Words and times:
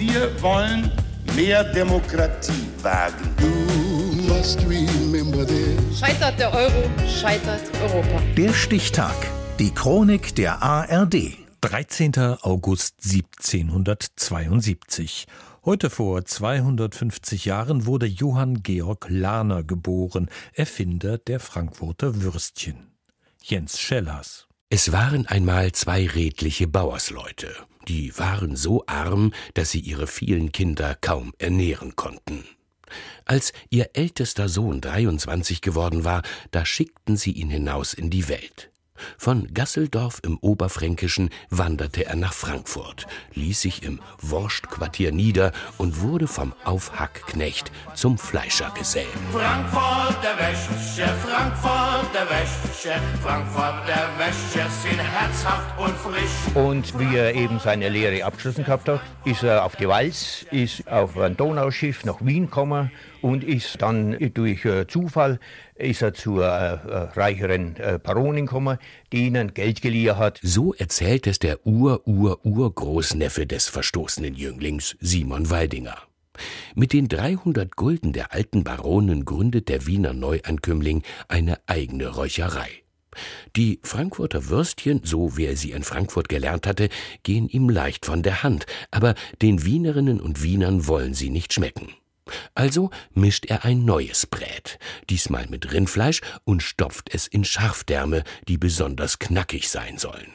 Wir 0.00 0.32
wollen 0.40 0.90
mehr 1.36 1.62
Demokratie 1.62 2.66
wagen. 2.80 3.36
Scheitert 5.94 6.38
der 6.38 6.54
Euro, 6.54 6.90
scheitert 7.06 7.60
Europa. 7.82 8.22
Der 8.34 8.54
Stichtag. 8.54 9.14
Die 9.58 9.74
Chronik 9.74 10.34
der 10.36 10.62
ARD. 10.62 11.36
13. 11.60 12.16
August 12.40 12.94
1772. 13.04 15.26
Heute 15.66 15.90
vor 15.90 16.24
250 16.24 17.44
Jahren 17.44 17.84
wurde 17.84 18.06
Johann 18.06 18.62
Georg 18.62 19.04
Lahner 19.10 19.64
geboren, 19.64 20.30
Erfinder 20.54 21.18
der 21.18 21.40
Frankfurter 21.40 22.22
Würstchen. 22.22 22.86
Jens 23.42 23.78
Schellers. 23.78 24.48
Es 24.70 24.92
waren 24.92 25.26
einmal 25.26 25.72
zwei 25.72 26.06
redliche 26.06 26.68
Bauersleute. 26.68 27.54
Die 27.88 28.16
waren 28.18 28.56
so 28.56 28.84
arm, 28.86 29.32
dass 29.54 29.70
sie 29.70 29.80
ihre 29.80 30.06
vielen 30.06 30.52
Kinder 30.52 30.96
kaum 31.00 31.32
ernähren 31.38 31.96
konnten. 31.96 32.44
Als 33.24 33.52
ihr 33.68 33.90
ältester 33.94 34.48
Sohn 34.48 34.80
23 34.80 35.60
geworden 35.60 36.04
war, 36.04 36.22
da 36.50 36.66
schickten 36.66 37.16
sie 37.16 37.32
ihn 37.32 37.50
hinaus 37.50 37.94
in 37.94 38.10
die 38.10 38.28
Welt. 38.28 38.70
Von 39.18 39.52
Gasseldorf 39.52 40.20
im 40.24 40.38
Oberfränkischen 40.38 41.30
wanderte 41.50 42.06
er 42.06 42.16
nach 42.16 42.32
Frankfurt, 42.32 43.06
ließ 43.34 43.60
sich 43.60 43.82
im 43.82 44.00
Wurstquartier 44.20 45.12
nieder 45.12 45.52
und 45.78 46.00
wurde 46.00 46.26
vom 46.26 46.54
Aufhackknecht 46.64 47.70
zum 47.94 48.18
Fleischergesellen. 48.18 49.08
Frankfurt 49.32 50.16
der 50.22 50.38
Wäsche, 50.38 51.08
Frankfurt 51.26 52.14
der 52.14 52.28
Wäsche, 52.28 53.00
Frankfurt 53.22 53.88
der 53.88 54.08
Wäsche 54.18 54.68
sind 54.82 54.98
herzhaft 54.98 55.78
und 55.78 55.96
frisch. 55.96 56.54
Und 56.54 56.98
wie 56.98 57.16
er 57.16 57.34
eben 57.34 57.58
seine 57.58 57.88
Lehre 57.88 58.24
abgeschlossen 58.24 58.64
gehabt 58.64 58.88
hat, 58.88 59.00
ist 59.24 59.42
er 59.42 59.64
auf 59.64 59.76
die 59.76 59.88
Walz, 59.88 60.44
ist 60.50 60.86
auf 60.88 61.16
ein 61.18 61.36
Donauschiff 61.36 62.04
nach 62.04 62.18
Wien 62.20 62.46
gekommen 62.46 62.90
und 63.22 63.44
ist 63.44 63.80
dann 63.82 64.16
durch 64.34 64.64
äh, 64.64 64.86
Zufall 64.86 65.38
ist 65.74 66.02
er 66.02 66.14
zur 66.14 66.44
äh, 66.44 66.74
äh, 66.74 66.96
reicheren 67.14 67.76
äh, 67.76 67.98
Baronin 68.02 68.46
gekommen, 68.46 68.78
die 69.12 69.26
ihnen 69.26 69.54
Geld 69.54 69.82
geliehen 69.82 70.18
hat. 70.18 70.38
So 70.42 70.74
erzählt 70.74 71.26
es 71.26 71.38
der 71.38 71.66
Ur-Ur-Urgroßneffe 71.66 73.46
des 73.46 73.68
verstoßenen 73.68 74.34
Jünglings 74.34 74.96
Simon 75.00 75.50
Waldinger. 75.50 75.96
Mit 76.74 76.92
den 76.92 77.08
300 77.08 77.76
Gulden 77.76 78.12
der 78.12 78.32
alten 78.32 78.64
Baronin 78.64 79.24
gründet 79.24 79.68
der 79.68 79.86
Wiener 79.86 80.12
Neuankömmling 80.12 81.02
eine 81.28 81.58
eigene 81.66 82.08
Räucherei. 82.08 82.68
Die 83.56 83.80
Frankfurter 83.82 84.48
Würstchen, 84.48 85.00
so 85.04 85.36
wie 85.36 85.46
er 85.46 85.56
sie 85.56 85.72
in 85.72 85.82
Frankfurt 85.82 86.28
gelernt 86.28 86.66
hatte, 86.66 86.88
gehen 87.22 87.48
ihm 87.48 87.68
leicht 87.68 88.06
von 88.06 88.22
der 88.22 88.42
Hand, 88.42 88.66
aber 88.90 89.14
den 89.42 89.64
Wienerinnen 89.64 90.20
und 90.20 90.42
Wienern 90.42 90.86
wollen 90.86 91.14
sie 91.14 91.30
nicht 91.30 91.52
schmecken. 91.52 91.88
Also 92.54 92.90
mischt 93.12 93.46
er 93.46 93.64
ein 93.64 93.84
neues 93.84 94.26
Brät, 94.26 94.78
diesmal 95.08 95.46
mit 95.48 95.72
Rindfleisch 95.72 96.20
und 96.44 96.62
stopft 96.62 97.12
es 97.14 97.26
in 97.26 97.44
Scharfdärme, 97.44 98.24
die 98.48 98.58
besonders 98.58 99.18
knackig 99.18 99.68
sein 99.68 99.98
sollen. 99.98 100.32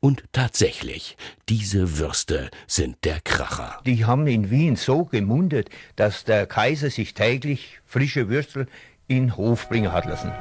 Und 0.00 0.24
tatsächlich, 0.32 1.16
diese 1.48 1.98
Würste 1.98 2.50
sind 2.66 3.04
der 3.04 3.20
Kracher. 3.20 3.80
Die 3.86 4.04
haben 4.04 4.26
in 4.26 4.50
Wien 4.50 4.76
so 4.76 5.04
gemundet, 5.04 5.70
dass 5.96 6.24
der 6.24 6.46
Kaiser 6.46 6.90
sich 6.90 7.14
täglich 7.14 7.80
frische 7.86 8.28
Würstel 8.28 8.66
in 9.06 9.28
den 9.28 9.36
Hof 9.36 9.68
bringen 9.68 9.92
hat 9.92 10.06
lassen. 10.06 10.32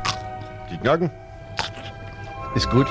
Die 0.72 0.78
knacken? 0.78 1.12
Ist 2.56 2.70
gut. 2.70 2.88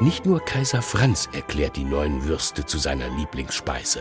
Nicht 0.00 0.26
nur 0.26 0.44
Kaiser 0.44 0.82
Franz 0.82 1.28
erklärt 1.32 1.76
die 1.76 1.84
neuen 1.84 2.24
Würste 2.24 2.64
zu 2.64 2.78
seiner 2.78 3.08
Lieblingsspeise. 3.16 4.00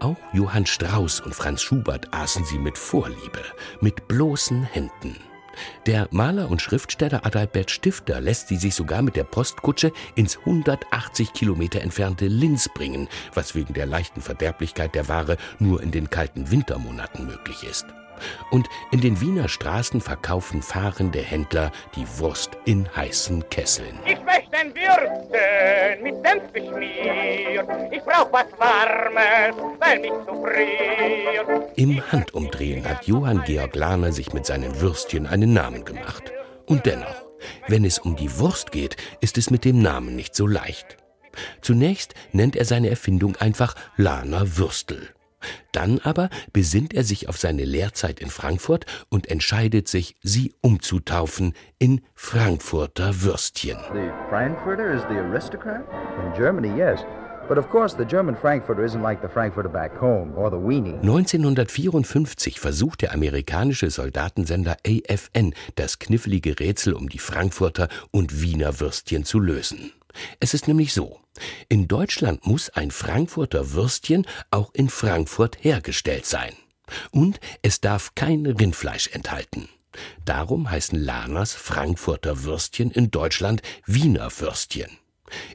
Auch 0.00 0.16
Johann 0.32 0.66
Strauß 0.66 1.20
und 1.20 1.34
Franz 1.34 1.62
Schubert 1.62 2.12
aßen 2.12 2.44
sie 2.44 2.58
mit 2.58 2.78
Vorliebe, 2.78 3.42
mit 3.80 4.08
bloßen 4.08 4.64
Händen. 4.64 5.16
Der 5.86 6.08
Maler 6.10 6.50
und 6.50 6.62
Schriftsteller 6.62 7.24
Adalbert 7.24 7.70
Stifter 7.70 8.20
lässt 8.20 8.48
sie 8.48 8.56
sich 8.56 8.74
sogar 8.74 9.02
mit 9.02 9.16
der 9.16 9.24
Postkutsche 9.24 9.92
ins 10.14 10.38
180 10.38 11.32
Kilometer 11.32 11.80
entfernte 11.80 12.26
Linz 12.26 12.68
bringen, 12.68 13.08
was 13.34 13.54
wegen 13.54 13.74
der 13.74 13.86
leichten 13.86 14.20
Verderblichkeit 14.20 14.94
der 14.94 15.08
Ware 15.08 15.36
nur 15.58 15.82
in 15.82 15.90
den 15.90 16.10
kalten 16.10 16.50
Wintermonaten 16.50 17.26
möglich 17.26 17.62
ist. 17.64 17.86
Und 18.50 18.68
in 18.90 19.00
den 19.00 19.20
Wiener 19.20 19.48
Straßen 19.48 20.00
verkaufen 20.00 20.62
fahrende 20.62 21.20
Händler 21.20 21.72
die 21.94 22.06
Wurst 22.18 22.52
in 22.64 22.88
heißen 22.94 23.48
Kesseln. 23.50 23.98
Ich 24.06 24.22
möchte 24.22 24.56
ein 24.56 24.74
Würstchen 24.74 26.02
mit 26.02 26.14
Senf 26.24 26.52
beschmiert. 26.52 27.68
Ich 27.92 28.02
brauch 28.02 28.32
was 28.32 28.46
Warmes, 28.58 29.56
weil 29.80 30.00
mich 30.00 30.12
so 30.26 30.44
friert. 30.44 31.72
Im 31.76 32.12
Handumdrehen 32.12 32.88
hat 32.88 33.06
Johann 33.06 33.42
Georg 33.44 33.74
Lahner 33.74 34.12
sich 34.12 34.32
mit 34.32 34.46
seinen 34.46 34.80
Würstchen 34.80 35.26
einen 35.26 35.52
Namen 35.52 35.84
gemacht. 35.84 36.32
Und 36.66 36.86
dennoch, 36.86 37.24
wenn 37.68 37.84
es 37.84 37.98
um 37.98 38.16
die 38.16 38.38
Wurst 38.38 38.72
geht, 38.72 38.96
ist 39.20 39.38
es 39.38 39.50
mit 39.50 39.64
dem 39.64 39.82
Namen 39.82 40.16
nicht 40.16 40.34
so 40.34 40.46
leicht. 40.46 40.96
Zunächst 41.60 42.14
nennt 42.32 42.56
er 42.56 42.64
seine 42.64 42.90
Erfindung 42.90 43.36
einfach 43.36 43.74
Lahner 43.96 44.56
Würstel. 44.56 45.08
Dann 45.72 45.98
aber 46.00 46.30
besinnt 46.52 46.94
er 46.94 47.04
sich 47.04 47.28
auf 47.28 47.38
seine 47.38 47.64
Lehrzeit 47.64 48.20
in 48.20 48.30
Frankfurt 48.30 48.86
und 49.08 49.30
entscheidet 49.30 49.88
sich, 49.88 50.16
sie 50.22 50.54
umzutaufen 50.60 51.54
in 51.78 52.00
Frankfurter 52.14 53.22
Würstchen. 53.22 53.78
The 53.92 54.10
Frankfurter 54.28 54.92
is 54.92 55.02
the 55.08 55.18
aristocrat? 55.18 55.84
In 56.24 56.32
Germany, 56.36 56.76
yes. 56.76 57.00
But 57.46 57.58
of 57.58 57.68
course, 57.68 57.94
the 57.94 58.06
German 58.06 58.36
Frankfurter 58.36 58.84
isn't 58.84 59.02
like 59.02 59.20
the 59.20 59.28
Frankfurter 59.28 59.68
back 59.68 59.92
home 60.00 60.34
or 60.34 60.50
the 60.50 60.56
weenie. 60.56 60.94
1954 61.02 62.58
versucht 62.58 63.02
der 63.02 63.12
amerikanische 63.12 63.90
Soldatensender 63.90 64.78
AFN 64.86 65.52
das 65.74 65.98
knifflige 65.98 66.58
Rätsel 66.58 66.94
um 66.94 67.10
die 67.10 67.18
Frankfurter 67.18 67.88
und 68.10 68.40
Wiener 68.40 68.80
Würstchen 68.80 69.24
zu 69.24 69.40
lösen. 69.40 69.92
Es 70.40 70.54
ist 70.54 70.68
nämlich 70.68 70.92
so. 70.92 71.20
In 71.68 71.88
Deutschland 71.88 72.46
muss 72.46 72.70
ein 72.70 72.90
Frankfurter 72.90 73.72
Würstchen 73.72 74.26
auch 74.50 74.72
in 74.74 74.88
Frankfurt 74.88 75.58
hergestellt 75.60 76.26
sein. 76.26 76.52
Und 77.10 77.40
es 77.62 77.80
darf 77.80 78.14
kein 78.14 78.46
Rindfleisch 78.46 79.08
enthalten. 79.08 79.68
Darum 80.24 80.70
heißen 80.70 80.98
Lahners 80.98 81.54
Frankfurter 81.54 82.44
Würstchen 82.44 82.90
in 82.90 83.10
Deutschland 83.10 83.62
Wiener 83.86 84.30
Würstchen. 84.38 84.90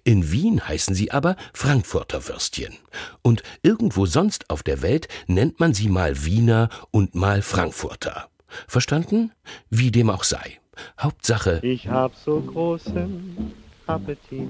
In 0.03 0.31
Wien 0.31 0.67
heißen 0.67 0.95
sie 0.95 1.11
aber 1.11 1.35
Frankfurter 1.53 2.27
Würstchen. 2.27 2.77
Und 3.21 3.43
irgendwo 3.61 4.05
sonst 4.05 4.49
auf 4.49 4.63
der 4.63 4.81
Welt 4.81 5.07
nennt 5.27 5.59
man 5.59 5.73
sie 5.73 5.89
mal 5.89 6.25
Wiener 6.25 6.69
und 6.91 7.15
mal 7.15 7.41
Frankfurter. 7.41 8.29
Verstanden? 8.67 9.31
Wie 9.69 9.91
dem 9.91 10.09
auch 10.09 10.23
sei. 10.23 10.59
Hauptsache. 10.99 11.59
Ich 11.63 11.87
hab 11.87 12.15
so 12.15 12.41
großen 12.41 13.53
Appetit 13.89 14.47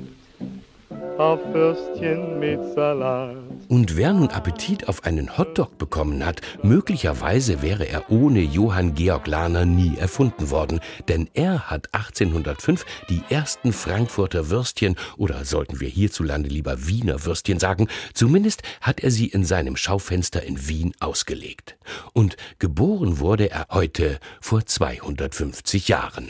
auf 1.18 1.40
Würstchen 1.54 2.40
mit 2.40 2.60
Salat. 2.74 3.36
Und 3.68 3.96
wer 3.96 4.14
nun 4.14 4.30
Appetit 4.30 4.88
auf 4.88 5.04
einen 5.04 5.38
Hotdog 5.38 5.78
bekommen 5.78 6.26
hat, 6.26 6.42
möglicherweise 6.64 7.62
wäre 7.62 7.88
er 7.88 8.10
ohne 8.10 8.42
Johann 8.42 8.96
Georg 8.96 9.28
Lahner 9.28 9.66
nie 9.66 9.98
erfunden 9.98 10.50
worden, 10.50 10.80
denn 11.08 11.30
er 11.34 11.70
hat 11.70 11.94
1805 11.94 12.86
die 13.10 13.22
ersten 13.30 13.74
Frankfurter 13.74 14.50
Würstchen 14.50 14.96
oder 15.18 15.46
sollten 15.46 15.80
wir 15.80 15.90
hierzulande 15.90 16.50
lieber 16.50 16.88
Wiener 16.88 17.26
Würstchen 17.26 17.60
sagen, 17.60 17.88
zumindest 18.14 18.64
hat 18.82 19.02
er 19.02 19.12
sie 19.12 19.28
in 19.28 19.46
seinem 19.46 19.76
Schaufenster 19.76 20.42
in 20.44 20.68
Wien 20.68 20.94
ausgelegt. 21.00 21.78
Und 22.14 22.38
geboren 22.60 23.20
wurde 23.20 23.52
er 23.52 23.68
heute 23.72 24.20
vor 24.42 24.66
250 24.66 25.88
Jahren. 25.88 26.30